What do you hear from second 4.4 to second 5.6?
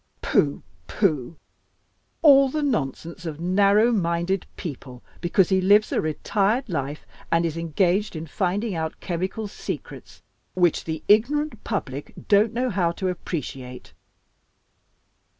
people, because